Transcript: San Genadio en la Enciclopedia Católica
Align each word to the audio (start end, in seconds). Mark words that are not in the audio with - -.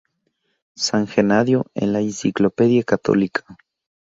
San 0.75 1.05
Genadio 1.05 1.67
en 1.75 1.93
la 1.93 1.99
Enciclopedia 2.01 2.81
Católica 2.81 3.45